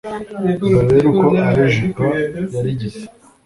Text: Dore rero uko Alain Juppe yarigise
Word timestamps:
Dore 0.67 0.85
rero 0.91 1.07
uko 1.11 1.25
Alain 1.39 1.69
Juppe 1.73 2.05
yarigise 2.53 3.03